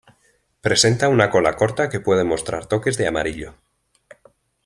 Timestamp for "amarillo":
3.05-3.53